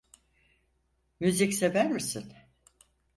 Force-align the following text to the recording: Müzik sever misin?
Müzik 1.19 1.53
sever 1.53 1.89
misin? 1.89 2.33